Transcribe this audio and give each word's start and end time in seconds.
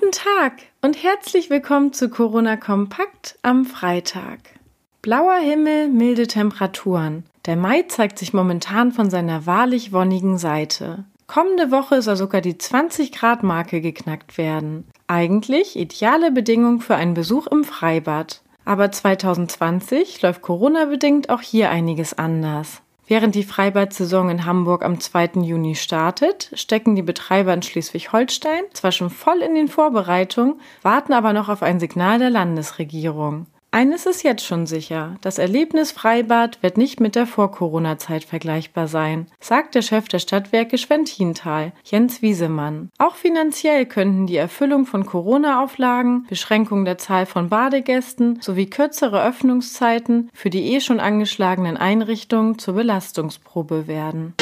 Guten 0.00 0.12
Tag 0.12 0.52
und 0.80 1.02
herzlich 1.02 1.50
willkommen 1.50 1.92
zu 1.92 2.08
Corona 2.08 2.56
Kompakt 2.56 3.36
am 3.42 3.64
Freitag. 3.64 4.38
Blauer 5.02 5.38
Himmel, 5.38 5.88
milde 5.88 6.28
Temperaturen. 6.28 7.24
Der 7.46 7.56
Mai 7.56 7.82
zeigt 7.82 8.20
sich 8.20 8.32
momentan 8.32 8.92
von 8.92 9.10
seiner 9.10 9.44
wahrlich 9.44 9.92
wonnigen 9.92 10.38
Seite. 10.38 11.04
Kommende 11.26 11.72
Woche 11.72 12.00
soll 12.00 12.14
sogar 12.14 12.40
die 12.40 12.56
20 12.56 13.10
Grad 13.10 13.42
Marke 13.42 13.80
geknackt 13.80 14.38
werden. 14.38 14.86
Eigentlich 15.08 15.76
ideale 15.76 16.30
Bedingungen 16.30 16.80
für 16.80 16.94
einen 16.94 17.14
Besuch 17.14 17.48
im 17.48 17.64
Freibad. 17.64 18.42
Aber 18.64 18.92
2020 18.92 20.22
läuft 20.22 20.42
Corona-bedingt 20.42 21.28
auch 21.28 21.40
hier 21.42 21.70
einiges 21.70 22.16
anders. 22.16 22.82
Während 23.08 23.34
die 23.34 23.42
Freibad-Saison 23.42 24.28
in 24.28 24.44
Hamburg 24.44 24.84
am 24.84 25.00
2. 25.00 25.40
Juni 25.40 25.76
startet, 25.76 26.50
stecken 26.52 26.94
die 26.94 27.02
Betreiber 27.02 27.54
in 27.54 27.62
Schleswig-Holstein 27.62 28.64
zwar 28.74 28.92
schon 28.92 29.08
voll 29.08 29.40
in 29.40 29.54
den 29.54 29.68
Vorbereitungen, 29.68 30.60
warten 30.82 31.14
aber 31.14 31.32
noch 31.32 31.48
auf 31.48 31.62
ein 31.62 31.80
Signal 31.80 32.18
der 32.18 32.28
Landesregierung. 32.28 33.46
Eines 33.70 34.06
ist 34.06 34.22
jetzt 34.22 34.46
schon 34.46 34.66
sicher, 34.66 35.16
das 35.20 35.36
Erlebnis 35.36 35.92
Freibad 35.92 36.62
wird 36.62 36.78
nicht 36.78 37.00
mit 37.00 37.14
der 37.14 37.26
Vor-Corona-Zeit 37.26 38.24
vergleichbar 38.24 38.88
sein, 38.88 39.26
sagt 39.40 39.74
der 39.74 39.82
Chef 39.82 40.08
der 40.08 40.20
Stadtwerke 40.20 40.78
Schwentintal, 40.78 41.72
Jens 41.84 42.22
Wiesemann. 42.22 42.88
Auch 42.96 43.14
finanziell 43.14 43.84
könnten 43.84 44.26
die 44.26 44.38
Erfüllung 44.38 44.86
von 44.86 45.04
Corona-Auflagen, 45.04 46.26
Beschränkung 46.30 46.86
der 46.86 46.96
Zahl 46.96 47.26
von 47.26 47.50
Badegästen 47.50 48.40
sowie 48.40 48.70
kürzere 48.70 49.22
Öffnungszeiten 49.22 50.30
für 50.32 50.48
die 50.48 50.74
eh 50.74 50.80
schon 50.80 50.98
angeschlagenen 50.98 51.76
Einrichtungen 51.76 52.58
zur 52.58 52.72
Belastungsprobe 52.72 53.86
werden. 53.86 54.34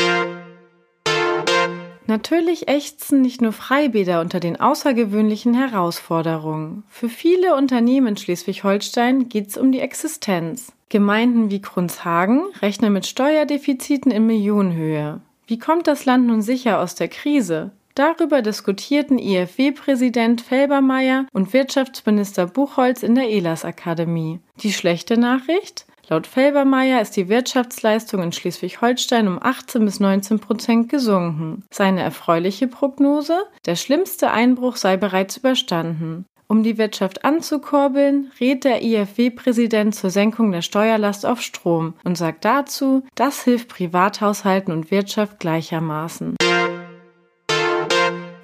Natürlich 2.06 2.69
ächzen 2.69 3.20
nicht 3.20 3.42
nur 3.42 3.52
Freibäder 3.52 4.20
unter 4.20 4.38
den 4.38 4.60
außergewöhnlichen 4.60 5.55
Herausforderungen. 5.55 6.84
Für 6.88 7.09
viele 7.09 7.57
Unternehmen 7.57 8.09
in 8.09 8.16
Schleswig-Holstein 8.16 9.29
geht 9.29 9.49
es 9.49 9.57
um 9.57 9.73
die 9.73 9.80
Existenz. 9.80 10.73
Gemeinden 10.88 11.51
wie 11.51 11.60
Grunzhagen 11.60 12.45
rechnen 12.62 12.93
mit 12.93 13.07
Steuerdefiziten 13.07 14.12
in 14.12 14.27
Millionenhöhe. 14.27 15.21
Wie 15.49 15.59
kommt 15.59 15.88
das 15.88 16.04
Land 16.04 16.27
nun 16.27 16.43
sicher 16.43 16.80
aus 16.80 16.95
der 16.95 17.09
Krise? 17.09 17.73
Darüber 17.96 18.43
diskutierten 18.43 19.18
IFW-Präsident 19.18 20.43
Felbermeier 20.43 21.27
und 21.32 21.52
Wirtschaftsminister 21.54 22.46
Buchholz 22.46 23.02
in 23.02 23.15
der 23.15 23.30
ELAS-Akademie. 23.30 24.38
Die 24.60 24.73
schlechte 24.73 25.18
Nachricht? 25.18 25.87
Laut 26.09 26.29
Felbermeier 26.29 27.01
ist 27.01 27.16
die 27.16 27.29
Wirtschaftsleistung 27.29 28.23
in 28.23 28.30
Schleswig-Holstein 28.30 29.26
um 29.26 29.43
18 29.43 29.85
bis 29.85 29.99
19 29.99 30.38
Prozent 30.38 30.88
gesunken. 30.88 31.65
Seine 31.71 32.02
erfreuliche 32.02 32.68
Prognose? 32.68 33.37
Der 33.65 33.74
schlimmste 33.74 34.30
Einbruch 34.30 34.77
sei 34.77 34.96
bereits 34.96 35.37
überstanden. 35.37 36.24
Um 36.49 36.62
die 36.62 36.79
Wirtschaft 36.79 37.24
anzukurbeln, 37.24 38.30
rät 38.40 38.62
der 38.62 38.84
IFW-Präsident 38.84 39.96
zur 39.96 40.10
Senkung 40.10 40.52
der 40.52 40.62
Steuerlast 40.62 41.27
auf 41.27 41.43
Strom 41.43 41.95
und 42.04 42.16
sagt 42.16 42.45
dazu, 42.45 43.04
das 43.16 43.43
hilft 43.43 43.68
Privathaushalten 43.68 44.73
und 44.73 44.93
Wirtschaft 44.93 45.40
gleichermaßen. 45.40 46.37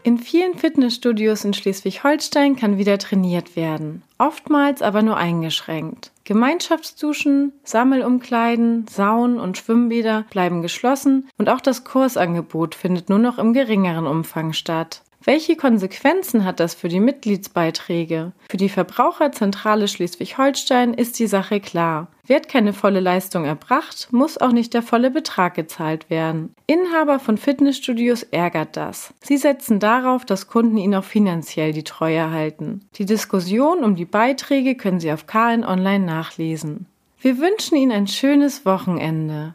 In 0.05 0.19
vielen 0.19 0.55
Fitnessstudios 0.56 1.45
in 1.45 1.55
Schleswig-Holstein 1.55 2.56
kann 2.56 2.77
wieder 2.77 2.98
trainiert 2.98 3.55
werden, 3.55 4.03
oftmals 4.19 4.83
aber 4.83 5.00
nur 5.03 5.17
eingeschränkt. 5.17 6.11
Gemeinschaftsduschen, 6.25 7.53
Sammelumkleiden, 7.62 8.89
Saunen 8.89 9.39
und 9.39 9.58
Schwimmbäder 9.58 10.25
bleiben 10.28 10.61
geschlossen 10.61 11.28
und 11.39 11.48
auch 11.48 11.61
das 11.61 11.84
Kursangebot 11.84 12.75
findet 12.75 13.11
nur 13.11 13.20
noch 13.20 13.39
im 13.39 13.53
geringeren 13.53 14.08
Umfang 14.08 14.53
statt. 14.53 15.03
Welche 15.24 15.56
Konsequenzen 15.56 16.44
hat 16.44 16.58
das 16.58 16.74
für 16.74 16.88
die 16.88 16.98
Mitgliedsbeiträge? 16.98 18.32
Für 18.48 18.56
die 18.56 18.68
Verbraucherzentrale 18.68 19.86
Schleswig-Holstein 19.86 20.94
ist 20.94 21.18
die 21.18 21.28
Sache 21.28 21.60
klar. 21.60 22.08
Wird 22.26 22.48
keine 22.48 22.72
volle 22.72 23.00
Leistung 23.00 23.44
erbracht, 23.44 24.08
muss 24.11 24.38
auch 24.38 24.52
nicht 24.52 24.74
der 24.74 24.82
volle 24.82 25.11
Betrag 25.11 25.55
gezahlt 25.55 26.11
werden. 26.11 26.55
Inhaber 26.66 27.20
von 27.20 27.38
Fitnessstudios 27.38 28.24
ärgert 28.24 28.77
das. 28.77 29.14
Sie 29.22 29.36
setzen 29.36 29.78
darauf, 29.78 30.24
dass 30.24 30.48
Kunden 30.48 30.77
ihnen 30.77 30.96
auch 30.96 31.05
finanziell 31.05 31.72
die 31.72 31.84
Treue 31.84 32.30
halten. 32.30 32.80
Die 32.96 33.06
Diskussion 33.06 33.84
um 33.84 33.94
die 33.94 34.05
Beiträge 34.05 34.74
können 34.74 35.00
Sie 35.00 35.12
auf 35.12 35.27
KN 35.27 35.64
Online 35.64 36.05
nachlesen. 36.05 36.86
Wir 37.20 37.38
wünschen 37.38 37.77
Ihnen 37.77 37.92
ein 37.92 38.08
schönes 38.08 38.66
Wochenende. 38.66 39.55